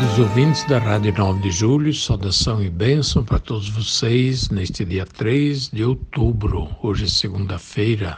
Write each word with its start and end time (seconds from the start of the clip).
Queridos 0.00 0.18
ouvintes 0.18 0.64
da 0.64 0.78
Rádio 0.78 1.12
9 1.14 1.42
de 1.42 1.50
Julho, 1.50 1.92
saudação 1.92 2.64
e 2.64 2.70
bênção 2.70 3.22
para 3.22 3.38
todos 3.38 3.68
vocês 3.68 4.48
neste 4.48 4.82
dia 4.82 5.04
3 5.04 5.68
de 5.68 5.84
outubro, 5.84 6.70
hoje 6.82 7.04
é 7.04 7.06
segunda-feira. 7.06 8.16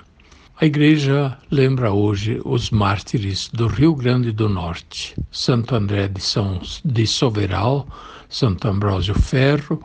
A 0.60 0.64
igreja 0.64 1.36
lembra 1.50 1.92
hoje 1.92 2.41
os 2.45 2.70
mártires 2.70 3.50
do 3.52 3.66
Rio 3.66 3.96
Grande 3.96 4.30
do 4.30 4.48
Norte, 4.48 5.16
Santo 5.32 5.74
André 5.74 6.06
de 6.06 6.20
São 6.20 6.60
de 6.84 7.05
Soveral, 7.05 7.88
Santo 8.28 8.69
Ambrósio 8.69 9.16
Ferro 9.16 9.83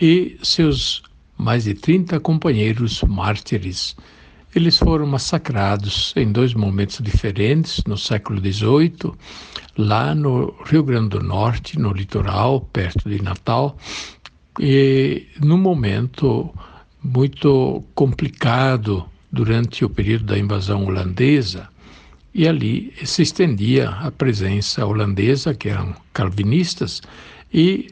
e 0.00 0.38
seus 0.44 1.02
mais 1.36 1.64
de 1.64 1.74
30 1.74 2.20
companheiros 2.20 3.02
mártires. 3.02 3.96
Eles 4.54 4.78
foram 4.78 5.06
massacrados 5.06 6.12
em 6.16 6.30
dois 6.30 6.54
momentos 6.54 7.00
diferentes, 7.02 7.82
no 7.86 7.96
século 7.96 8.40
XVIII, 8.40 9.14
lá 9.80 10.14
no 10.14 10.54
Rio 10.64 10.82
Grande 10.82 11.10
do 11.10 11.22
Norte, 11.22 11.78
no 11.78 11.92
litoral, 11.92 12.60
perto 12.60 13.08
de 13.08 13.22
Natal, 13.22 13.76
e 14.58 15.26
num 15.40 15.58
momento 15.58 16.52
muito 17.02 17.82
complicado 17.94 19.04
durante 19.32 19.84
o 19.84 19.90
período 19.90 20.24
da 20.24 20.38
invasão 20.38 20.84
holandesa, 20.84 21.68
e 22.32 22.46
ali 22.46 22.92
se 23.04 23.22
estendia 23.22 23.90
a 23.90 24.10
presença 24.10 24.86
holandesa, 24.86 25.54
que 25.54 25.68
eram 25.68 25.94
calvinistas, 26.12 27.02
e, 27.52 27.88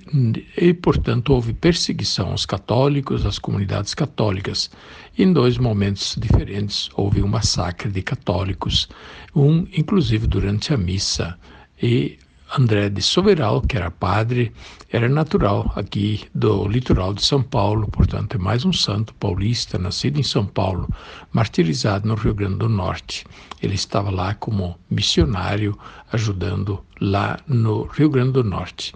e, 0.56 0.72
portanto, 0.72 1.30
houve 1.30 1.52
perseguição 1.52 2.30
aos 2.30 2.46
católicos, 2.46 3.26
às 3.26 3.40
comunidades 3.40 3.92
católicas. 3.92 4.70
Em 5.18 5.32
dois 5.32 5.58
momentos 5.58 6.16
diferentes, 6.16 6.88
houve 6.94 7.20
um 7.22 7.26
massacre 7.26 7.90
de 7.90 8.00
católicos, 8.00 8.88
um, 9.34 9.66
inclusive, 9.76 10.28
durante 10.28 10.72
a 10.72 10.76
missa. 10.76 11.36
E 11.82 12.18
André 12.56 12.88
de 12.88 13.02
Soberal, 13.02 13.60
que 13.60 13.76
era 13.76 13.90
padre, 13.90 14.52
era 14.90 15.08
natural 15.08 15.70
aqui 15.76 16.24
do 16.34 16.66
litoral 16.66 17.12
de 17.12 17.24
São 17.24 17.42
Paulo, 17.42 17.86
portanto, 17.88 18.36
é 18.36 18.38
mais 18.38 18.64
um 18.64 18.72
santo 18.72 19.14
paulista, 19.14 19.78
nascido 19.78 20.18
em 20.18 20.22
São 20.22 20.46
Paulo, 20.46 20.88
martirizado 21.30 22.08
no 22.08 22.14
Rio 22.14 22.34
Grande 22.34 22.56
do 22.56 22.68
Norte. 22.68 23.26
Ele 23.62 23.74
estava 23.74 24.10
lá 24.10 24.34
como 24.34 24.78
missionário, 24.90 25.78
ajudando 26.10 26.82
lá 27.00 27.38
no 27.46 27.84
Rio 27.84 28.08
Grande 28.08 28.32
do 28.32 28.44
Norte 28.44 28.94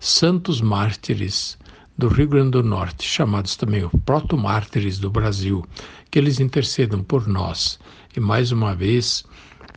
santos 0.00 0.62
mártires 0.62 1.58
do 1.96 2.08
Rio 2.08 2.26
Grande 2.26 2.52
do 2.52 2.62
Norte, 2.62 3.06
chamados 3.06 3.54
também 3.54 3.84
os 3.84 3.92
proto-mártires 4.06 4.98
do 4.98 5.10
Brasil, 5.10 5.62
que 6.10 6.18
eles 6.18 6.40
intercedam 6.40 7.02
por 7.04 7.28
nós. 7.28 7.78
E 8.16 8.18
mais 8.18 8.50
uma 8.50 8.74
vez, 8.74 9.22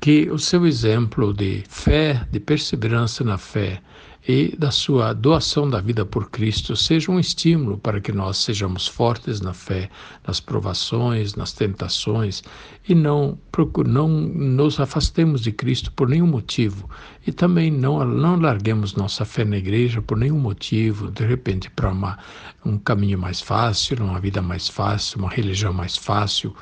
que 0.04 0.30
o 0.30 0.38
seu 0.38 0.68
exemplo 0.68 1.34
de 1.34 1.64
fé, 1.70 2.28
de 2.30 2.38
perseverança 2.38 3.23
na 3.23 3.38
fé, 3.38 3.82
e 4.28 4.54
da 4.58 4.70
sua 4.70 5.14
doação 5.14 5.70
da 5.70 5.80
vida 5.80 6.06
por 6.06 6.30
Cristo 6.30 6.76
seja 6.76 7.10
um 7.10 7.18
estímulo 7.18 7.78
para 7.78 8.02
que 8.02 8.11
nós 8.11 8.38
sejamos 8.38 8.86
fortes 8.86 9.39
na 9.39 9.54
fé, 9.54 9.89
nas 10.27 10.42
provações, 10.42 11.36
nas 11.36 11.54
tentações 11.54 12.44
e 12.88 12.94
não, 12.94 13.39
não 13.88 14.10
nos 14.10 14.77
afastemos 14.77 15.39
de 15.39 15.54
Cristo 15.54 15.89
por 15.94 16.10
nenhum 16.10 16.27
motivo 16.27 16.89
e 17.26 17.32
também 17.32 17.72
não, 17.72 18.04
não 18.06 18.38
larguemos 18.38 18.95
nossa 18.95 19.23
fé 19.23 19.45
na 19.45 19.56
igreja 19.56 20.02
por 20.02 20.17
nenhum 20.17 20.39
motivo, 20.39 21.11
de 21.11 21.26
repente 21.26 21.70
para 21.70 22.17
um 22.66 22.77
caminho 22.77 23.17
mais 23.17 23.39
fácil, 23.39 24.04
uma 24.04 24.20
vida 24.20 24.42
mais 24.42 24.67
fácil, 24.67 25.20
uma 25.20 25.30
religião 25.30 25.72
mais 25.72 25.95
fácil. 25.95 26.54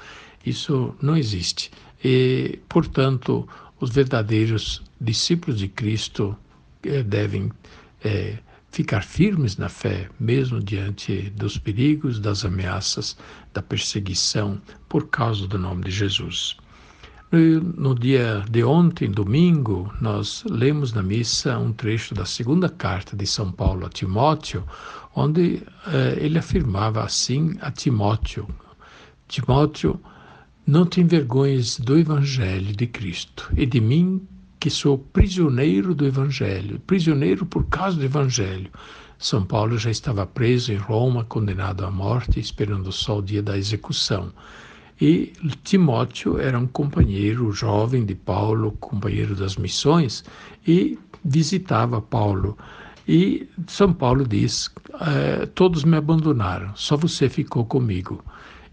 Isso 0.46 0.96
não 1.02 1.16
existe. 1.16 1.72
E, 2.04 2.60
portanto, 2.68 3.48
os 3.80 3.90
verdadeiros 3.90 4.84
discípulos 5.00 5.60
de 5.60 5.68
Cristo 5.68 6.36
devem 7.06 7.52
é, 8.04 8.38
ficar 8.72 9.04
firmes 9.04 9.58
na 9.58 9.70
fé, 9.70 10.10
mesmo 10.20 10.60
diante 10.60 11.30
dos 11.32 11.58
perigos, 11.58 12.20
das 12.20 12.46
ameaças, 12.46 13.18
da 13.54 13.62
perseguição, 13.62 14.60
por 14.88 15.10
causa 15.10 15.48
do 15.48 15.60
nome 15.60 15.84
de 15.84 15.92
Jesus. 15.92 16.58
No, 17.32 17.40
no 17.62 17.96
dia 17.96 18.44
de 18.50 18.64
ontem, 18.64 19.10
domingo, 19.10 19.94
nós 20.02 20.44
lemos 20.50 20.94
na 20.94 21.02
missa 21.04 21.58
um 21.58 21.72
trecho 21.72 22.14
da 22.14 22.26
segunda 22.26 22.68
carta 22.68 23.16
de 23.16 23.26
São 23.26 23.52
Paulo 23.52 23.86
a 23.86 23.90
Timóteo, 23.90 24.64
onde 25.16 25.64
eh, 25.88 26.18
ele 26.20 26.38
afirmava 26.38 27.04
assim 27.04 27.58
a 27.62 27.72
Timóteo: 27.72 28.48
Timóteo, 29.28 30.00
não 30.66 30.86
te 30.86 31.02
envergonhes 31.02 31.80
do 31.80 31.98
Evangelho 31.98 32.76
de 32.76 32.88
Cristo 32.88 33.52
e 33.58 33.66
de 33.66 33.82
mim 33.82 34.22
que 34.60 34.70
sou 34.70 34.98
prisioneiro 34.98 35.96
do 35.96 36.06
Evangelho, 36.06 36.80
prisioneiro 36.86 37.46
por 37.46 37.66
causa 37.66 37.98
do 37.98 38.06
Evangelho. 38.06 38.70
São 39.18 39.44
Paulo 39.44 39.78
já 39.78 39.90
estava 39.90 40.26
preso 40.26 40.72
em 40.72 40.78
Roma, 40.78 41.24
condenado 41.24 41.84
à 41.86 41.92
morte, 41.92 42.40
esperando 42.40 42.92
só 42.92 43.18
o 43.20 43.22
dia 43.22 43.42
da 43.42 43.58
execução. 43.58 44.32
E 45.00 45.34
Timóteo 45.64 46.38
era 46.38 46.58
um 46.60 46.68
companheiro 46.68 47.52
jovem 47.52 48.06
de 48.06 48.14
Paulo, 48.14 48.72
companheiro 48.74 49.36
das 49.36 49.58
missões, 49.58 50.24
e 50.68 50.98
visitava 51.26 52.00
Paulo. 52.00 52.56
E 53.08 53.50
São 53.68 53.92
Paulo 53.92 54.28
diz: 54.28 54.70
eh, 55.02 55.48
Todos 55.56 55.84
me 55.84 55.98
abandonaram, 55.98 56.72
só 56.76 56.96
você 56.96 57.28
ficou 57.28 57.66
comigo. 57.66 58.24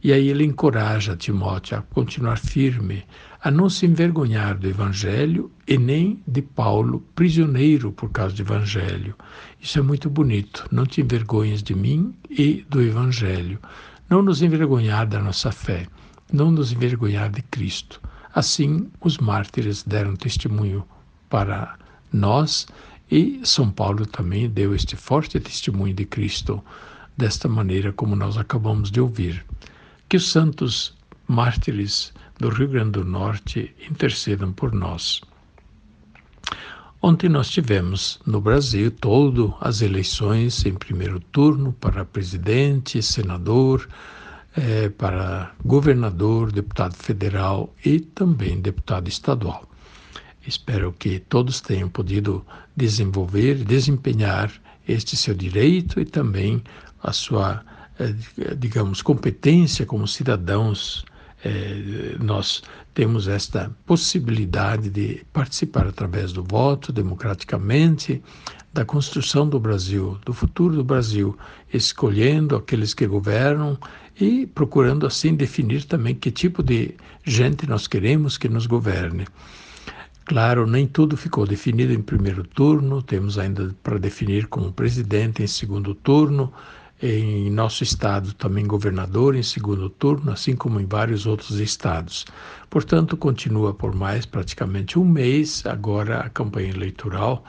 E 0.03 0.12
aí 0.12 0.28
ele 0.28 0.44
encoraja 0.44 1.16
Timóteo 1.16 1.78
a 1.78 1.82
continuar 1.82 2.38
firme, 2.38 3.04
a 3.42 3.50
não 3.50 3.69
se 3.69 3.84
envergonhar 3.84 4.56
do 4.56 4.69
Evangelho 4.69 5.50
e 5.66 5.76
nem 5.76 6.22
de 6.26 6.41
Paulo, 6.41 7.04
prisioneiro 7.14 7.91
por 7.91 8.10
causa 8.10 8.34
do 8.34 8.42
Evangelho. 8.42 9.14
Isso 9.60 9.78
é 9.78 9.82
muito 9.82 10.09
bonito. 10.09 10.66
Não 10.70 10.86
te 10.86 11.00
envergonhes 11.00 11.62
de 11.62 11.75
mim 11.75 12.14
e 12.31 12.64
do 12.69 12.81
Evangelho. 12.81 13.59
Não 14.09 14.22
nos 14.22 14.41
envergonhar 14.41 15.06
da 15.06 15.20
nossa 15.20 15.50
fé, 15.50 15.86
não 16.32 16.50
nos 16.50 16.72
envergonhar 16.72 17.30
de 17.30 17.42
Cristo. 17.42 18.00
Assim, 18.34 18.88
os 19.00 19.19
mártires 19.19 19.82
deram 19.82 20.15
testemunho 20.15 20.84
para 21.28 21.76
nós 22.12 22.66
e 23.10 23.41
São 23.42 23.70
Paulo 23.70 24.06
também 24.06 24.48
deu 24.48 24.75
este 24.75 24.94
forte 24.94 25.41
testemunho 25.41 25.94
de 25.94 26.04
Cristo, 26.04 26.62
desta 27.16 27.48
maneira 27.48 27.92
como 27.92 28.15
nós 28.15 28.36
acabamos 28.36 28.91
de 28.91 29.00
ouvir. 29.00 29.44
Que 30.08 30.16
os 30.16 30.30
santos 30.30 30.96
mártires 31.26 32.12
do 32.38 32.48
Rio 32.48 32.69
Grande 32.69 32.92
do 32.92 33.04
Norte 33.04 33.74
intercedam 33.91 34.52
por 34.52 34.72
nós. 34.72 35.20
Ontem 37.02 37.28
nós 37.28 37.50
tivemos 37.50 38.18
no 38.26 38.41
Brasil 38.41 38.91
todo 38.91 39.54
as 39.60 39.82
eleições 39.82 40.64
em 40.64 40.74
primeiro 40.74 41.20
turno 41.20 41.72
para 41.74 42.04
presidente, 42.04 43.02
senador, 43.02 43.88
eh, 44.56 44.88
para 44.88 45.52
governador, 45.64 46.50
deputado 46.50 46.94
federal 46.97 47.72
e 47.84 48.00
também 48.00 48.60
deputado 48.60 49.08
estadual. 49.08 49.68
Espero 50.47 50.92
que 50.92 51.21
todos 51.21 51.60
tenham 51.60 51.88
podido 51.88 52.44
desenvolver, 52.74 53.62
desempenhar 53.62 54.50
este 54.88 55.16
seu 55.16 55.34
direito 55.34 56.00
e 56.00 56.04
também 56.06 56.62
a 57.03 57.12
sua 57.12 57.62
digamos, 58.56 59.03
competência 59.03 59.84
como 59.84 60.06
cidadãos, 60.06 61.04
é, 61.45 62.16
nós 62.21 62.62
temos 62.95 63.28
esta 63.28 63.71
possibilidade 63.86 64.91
de 64.91 65.24
participar 65.33 65.86
através 65.86 66.33
do 66.33 66.42
voto, 66.42 66.92
democraticamente, 66.92 68.22
da 68.72 68.84
construção 68.84 69.48
do 69.48 69.59
Brasil, 69.59 70.18
do 70.24 70.33
futuro 70.33 70.77
do 70.77 70.84
Brasil, 70.84 71.36
escolhendo 71.72 72.56
aqueles 72.56 72.95
que 72.95 73.06
governam 73.06 73.78
e 74.21 74.47
procurando 74.47 75.06
assim 75.06 75.34
definir 75.34 75.84
também 75.84 76.15
que 76.15 76.30
tipo 76.30 76.62
de 76.62 76.95
gente 77.24 77.68
nós 77.68 77.86
queremos 77.86 78.36
que 78.36 78.48
nos 78.48 78.66
governe. 78.66 79.27
Claro, 80.24 80.66
nem 80.66 80.86
tudo 80.86 81.16
ficou 81.16 81.47
definido 81.47 81.92
em 81.92 82.03
primeiro 82.03 82.45
turno, 82.45 83.00
temos 83.00 83.39
ainda 83.39 83.74
para 83.83 83.98
definir 83.98 84.47
como 84.47 84.72
presidente 84.72 85.42
em 85.42 85.47
segundo 85.47 85.95
turno, 85.95 86.53
em 87.00 87.50
nosso 87.50 87.84
estado 87.84 88.33
também 88.34 88.66
governador 88.66 89.36
em 89.36 89.42
segundo 89.42 89.89
turno, 89.89 90.33
assim 90.33 90.56
como 90.56 90.80
em 90.80 90.86
vários 90.86 91.27
outros 91.27 91.60
estados. 91.60 92.24
Portanto, 92.68 93.16
continua 93.16 93.72
por 93.72 93.95
mais 93.95 94.27
praticamente 94.27 94.98
um 94.98 95.04
mês 95.04 95.65
agora 95.65 96.21
a 96.21 96.28
campanha 96.28 96.71
eleitoral 96.71 97.45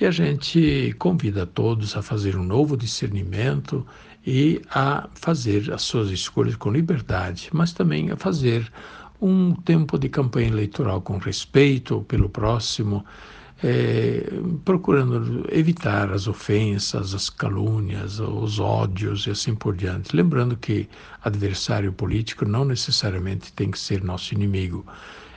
e 0.00 0.06
a 0.06 0.10
gente 0.10 0.94
convida 0.98 1.46
todos 1.46 1.96
a 1.96 2.02
fazer 2.02 2.36
um 2.36 2.42
novo 2.42 2.76
discernimento 2.76 3.86
e 4.26 4.62
a 4.70 5.08
fazer 5.14 5.72
as 5.72 5.82
suas 5.82 6.10
escolhas 6.10 6.56
com 6.56 6.70
liberdade, 6.70 7.50
mas 7.52 7.72
também 7.72 8.10
a 8.10 8.16
fazer 8.16 8.70
um 9.20 9.54
tempo 9.54 9.98
de 9.98 10.08
campanha 10.08 10.48
eleitoral 10.48 11.00
com 11.00 11.18
respeito 11.18 12.02
pelo 12.08 12.28
próximo, 12.28 13.04
é, 13.66 14.22
procurando 14.62 15.48
evitar 15.50 16.12
as 16.12 16.28
ofensas, 16.28 17.14
as 17.14 17.30
calúnias, 17.30 18.20
os 18.20 18.60
ódios 18.60 19.26
e 19.26 19.30
assim 19.30 19.54
por 19.54 19.74
diante. 19.74 20.14
Lembrando 20.14 20.54
que 20.54 20.86
adversário 21.22 21.90
político 21.90 22.44
não 22.44 22.66
necessariamente 22.66 23.50
tem 23.54 23.70
que 23.70 23.78
ser 23.78 24.04
nosso 24.04 24.34
inimigo 24.34 24.84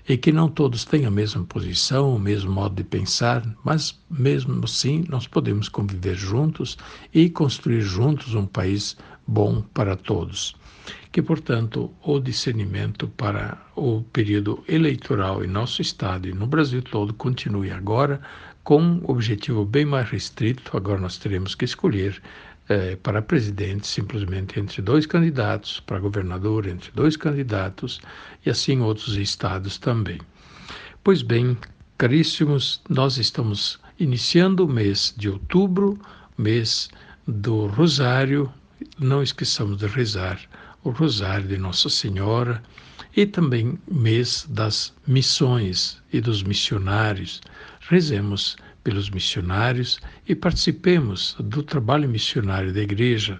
e 0.09 0.17
que 0.17 0.33
não 0.33 0.49
todos 0.49 0.83
têm 0.83 1.05
a 1.05 1.11
mesma 1.11 1.45
posição, 1.45 2.13
o 2.13 2.19
mesmo 2.19 2.51
modo 2.51 2.75
de 2.75 2.83
pensar, 2.83 3.43
mas 3.63 3.97
mesmo 4.09 4.61
assim 4.61 5.05
nós 5.07 5.25
podemos 5.25 5.69
conviver 5.69 6.15
juntos 6.15 6.77
e 7.13 7.29
construir 7.29 7.79
juntos 7.79 8.35
um 8.35 8.45
país 8.45 8.97
bom 9.25 9.61
para 9.73 9.95
todos. 9.95 10.53
Que, 11.11 11.21
portanto, 11.21 11.91
o 12.03 12.19
discernimento 12.19 13.07
para 13.07 13.57
o 13.75 14.01
período 14.01 14.63
eleitoral 14.67 15.43
em 15.43 15.47
nosso 15.47 15.81
estado 15.81 16.27
e 16.27 16.33
no 16.33 16.47
Brasil 16.47 16.81
todo 16.81 17.13
continue 17.13 17.71
agora 17.71 18.21
com 18.63 18.81
um 18.81 19.01
objetivo 19.05 19.63
bem 19.63 19.85
mais 19.85 20.09
restrito. 20.09 20.75
Agora 20.75 20.99
nós 20.99 21.17
teremos 21.17 21.55
que 21.55 21.65
escolher 21.65 22.21
é, 22.69 22.95
para 22.97 23.21
presidente 23.21 23.87
simplesmente 23.87 24.59
entre 24.59 24.81
dois 24.81 25.05
candidatos, 25.05 25.79
para 25.79 25.99
governador 25.99 26.67
entre 26.67 26.91
dois 26.91 27.15
candidatos 27.15 28.01
e 28.45 28.49
assim 28.49 28.81
outros 28.81 29.15
estados 29.15 29.77
também. 29.77 30.19
Pois 31.03 31.21
bem, 31.21 31.57
caríssimos, 31.97 32.81
nós 32.89 33.17
estamos 33.17 33.79
iniciando 33.97 34.65
o 34.65 34.69
mês 34.69 35.13
de 35.17 35.29
outubro, 35.29 35.97
mês 36.37 36.89
do 37.25 37.67
Rosário. 37.67 38.51
Não 38.99 39.23
esqueçamos 39.23 39.77
de 39.77 39.87
rezar 39.87 40.39
o 40.87 40.91
Rosário 40.91 41.49
de 41.49 41.57
Nossa 41.57 41.89
Senhora 41.89 42.63
e 43.13 43.25
também 43.25 43.77
mês 43.91 44.47
das 44.49 44.93
missões 45.05 46.01
e 46.13 46.21
dos 46.21 46.43
missionários. 46.43 47.41
Rezemos 47.89 48.55
pelos 48.85 49.09
missionários 49.09 49.99
e 50.25 50.33
participemos 50.33 51.35
do 51.39 51.61
trabalho 51.61 52.07
missionário 52.07 52.73
da 52.73 52.81
igreja. 52.81 53.37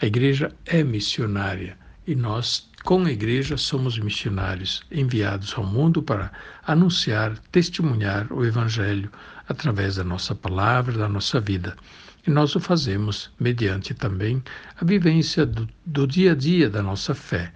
A 0.00 0.06
igreja 0.06 0.50
é 0.64 0.82
missionária 0.82 1.76
e 2.06 2.14
nós, 2.14 2.66
com 2.82 3.04
a 3.04 3.12
igreja, 3.12 3.58
somos 3.58 3.98
missionários 3.98 4.82
enviados 4.90 5.52
ao 5.54 5.66
mundo 5.66 6.02
para 6.02 6.32
anunciar, 6.66 7.36
testemunhar 7.52 8.32
o 8.32 8.42
evangelho 8.42 9.10
através 9.46 9.96
da 9.96 10.04
nossa 10.04 10.34
palavra, 10.34 10.96
da 10.96 11.10
nossa 11.10 11.40
vida. 11.40 11.76
E 12.26 12.30
nós 12.30 12.56
o 12.56 12.60
fazemos 12.60 13.30
mediante 13.38 13.94
também 13.94 14.42
a 14.80 14.84
vivência 14.84 15.46
do, 15.46 15.68
do 15.84 16.06
dia 16.08 16.32
a 16.32 16.34
dia 16.34 16.68
da 16.68 16.82
nossa 16.82 17.14
fé. 17.14 17.52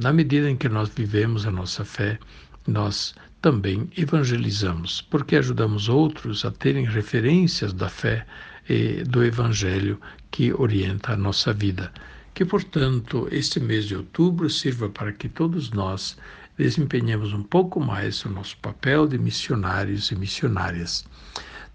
Na 0.00 0.10
medida 0.10 0.50
em 0.50 0.56
que 0.56 0.70
nós 0.70 0.88
vivemos 0.88 1.46
a 1.46 1.50
nossa 1.50 1.84
fé, 1.84 2.18
nós 2.66 3.14
também 3.42 3.90
evangelizamos, 3.96 5.02
porque 5.02 5.36
ajudamos 5.36 5.88
outros 5.90 6.44
a 6.44 6.50
terem 6.50 6.86
referências 6.86 7.74
da 7.74 7.90
fé 7.90 8.26
e 8.68 9.04
do 9.04 9.22
Evangelho 9.22 10.00
que 10.30 10.52
orienta 10.52 11.12
a 11.12 11.16
nossa 11.16 11.52
vida. 11.52 11.92
Que, 12.34 12.44
portanto, 12.44 13.28
este 13.30 13.60
mês 13.60 13.84
de 13.84 13.96
outubro 13.96 14.48
sirva 14.48 14.88
para 14.88 15.12
que 15.12 15.28
todos 15.28 15.70
nós 15.70 16.16
desempenhemos 16.56 17.34
um 17.34 17.42
pouco 17.42 17.80
mais 17.80 18.24
o 18.24 18.30
nosso 18.30 18.56
papel 18.58 19.06
de 19.06 19.18
missionários 19.18 20.10
e 20.10 20.16
missionárias. 20.16 21.04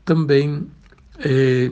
Também 0.04 0.68
eh, 1.20 1.72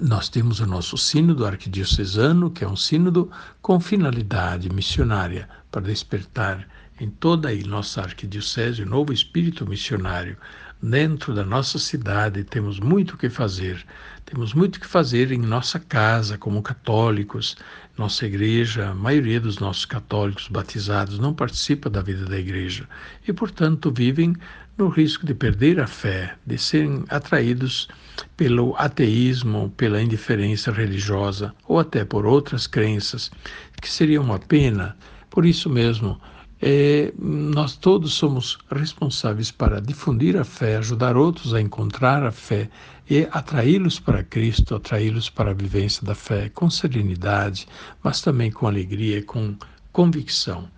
nós 0.00 0.28
temos 0.28 0.60
o 0.60 0.66
nosso 0.66 0.96
sínodo 0.96 1.46
arquidiocesano, 1.46 2.50
que 2.50 2.64
é 2.64 2.68
um 2.68 2.76
sínodo 2.76 3.30
com 3.60 3.78
finalidade 3.80 4.68
missionária, 4.70 5.48
para 5.70 5.82
despertar 5.82 6.66
em 7.00 7.10
toda 7.10 7.48
a 7.48 7.54
nossa 7.66 8.02
arquidiocese 8.02 8.82
o 8.82 8.86
novo 8.86 9.12
espírito 9.12 9.66
missionário. 9.66 10.36
Dentro 10.82 11.34
da 11.34 11.44
nossa 11.44 11.78
cidade 11.78 12.44
temos 12.44 12.78
muito 12.78 13.12
o 13.12 13.16
que 13.16 13.30
fazer. 13.30 13.84
Temos 14.26 14.52
muito 14.52 14.76
o 14.76 14.80
que 14.80 14.86
fazer 14.86 15.32
em 15.32 15.38
nossa 15.38 15.78
casa, 15.78 16.36
como 16.36 16.62
católicos. 16.62 17.56
Nossa 17.96 18.26
igreja, 18.26 18.90
a 18.90 18.94
maioria 18.94 19.40
dos 19.40 19.58
nossos 19.58 19.84
católicos 19.84 20.48
batizados 20.48 21.18
não 21.18 21.32
participa 21.32 21.88
da 21.88 22.02
vida 22.02 22.26
da 22.26 22.38
igreja 22.38 22.88
e, 23.26 23.32
portanto, 23.32 23.90
vivem 23.90 24.34
no 24.76 24.88
risco 24.88 25.24
de 25.24 25.34
perder 25.34 25.78
a 25.80 25.86
fé, 25.86 26.34
de 26.44 26.58
serem 26.58 27.04
atraídos 27.08 27.88
pelo 28.36 28.74
ateísmo, 28.76 29.72
pela 29.76 30.02
indiferença 30.02 30.72
religiosa 30.72 31.54
ou 31.66 31.78
até 31.78 32.04
por 32.04 32.26
outras 32.26 32.66
crenças, 32.66 33.30
que 33.80 33.88
seria 33.88 34.20
uma 34.20 34.38
pena. 34.38 34.96
Por 35.30 35.46
isso 35.46 35.70
mesmo, 35.70 36.20
é, 36.60 37.12
nós 37.18 37.76
todos 37.76 38.14
somos 38.14 38.58
responsáveis 38.70 39.50
para 39.50 39.80
difundir 39.80 40.36
a 40.36 40.44
fé, 40.44 40.76
ajudar 40.76 41.16
outros 41.16 41.52
a 41.52 41.60
encontrar 41.60 42.24
a 42.24 42.30
fé 42.30 42.70
e 43.08 43.28
atraí-los 43.30 44.00
para 44.00 44.22
Cristo, 44.22 44.74
atraí-los 44.74 45.28
para 45.28 45.50
a 45.50 45.54
vivência 45.54 46.04
da 46.06 46.14
fé 46.14 46.48
com 46.48 46.70
serenidade, 46.70 47.66
mas 48.02 48.20
também 48.20 48.50
com 48.50 48.66
alegria 48.66 49.18
e 49.18 49.22
com 49.22 49.56
convicção. 49.92 50.68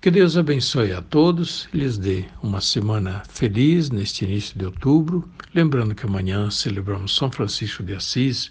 Que 0.00 0.10
Deus 0.10 0.36
abençoe 0.36 0.92
a 0.92 1.00
todos 1.00 1.66
lhes 1.72 1.96
dê 1.96 2.26
uma 2.42 2.60
semana 2.60 3.22
feliz 3.26 3.88
neste 3.88 4.26
início 4.26 4.58
de 4.58 4.66
outubro. 4.66 5.26
Lembrando 5.54 5.94
que 5.94 6.04
amanhã 6.04 6.50
celebramos 6.50 7.16
São 7.16 7.32
Francisco 7.32 7.82
de 7.82 7.94
Assis. 7.94 8.50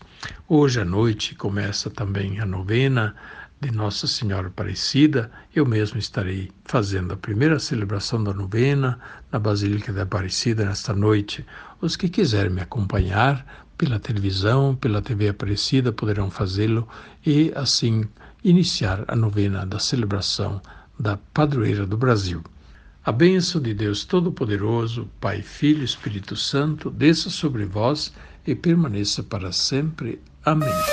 Hoje 0.50 0.81
à 0.81 0.86
noite 0.86 1.36
começa 1.36 1.92
também 1.92 2.39
a 2.39 2.46
novena 2.46 3.16
de 3.63 3.71
Nossa 3.71 4.07
Senhora 4.07 4.48
Aparecida, 4.48 5.31
eu 5.56 5.65
mesmo 5.65 5.98
estarei 5.98 6.51
fazendo 6.65 7.13
a 7.13 7.18
primeira 7.18 7.57
celebração 7.57 8.21
da 8.21 8.33
novena 8.33 9.00
na 9.31 9.39
Basílica 9.39 9.94
da 9.94 10.04
Aparecida 10.04 10.65
nesta 10.65 10.94
noite. 10.94 11.45
Os 11.80 11.95
que 11.95 12.10
quiserem 12.10 12.51
me 12.51 12.62
acompanhar 12.62 13.65
pela 13.77 14.00
televisão, 14.00 14.75
pela 14.75 15.01
TV 15.01 15.30
Aparecida, 15.30 15.94
poderão 15.94 16.30
fazê-lo 16.30 16.86
e 17.25 17.54
assim 17.56 18.04
iniciar 18.44 19.06
a 19.07 19.15
novena 19.15 19.65
da 19.65 19.80
celebração 19.80 20.62
da 21.00 21.15
Padroeira 21.33 21.86
do 21.86 21.98
Brasil. 21.98 22.44
A 23.06 23.13
bênção 23.13 23.62
de 23.62 23.74
Deus 23.74 24.04
Todo-Poderoso, 24.04 25.10
Pai, 25.21 25.42
Filho 25.42 25.81
e 25.81 25.86
Espírito 25.86 26.36
Santo, 26.36 26.91
desça 26.91 27.29
sobre 27.29 27.63
vós 27.63 28.13
e 28.46 28.53
permaneça 28.53 29.24
para 29.24 29.53
sempre. 29.53 30.20
Amém. 30.43 30.93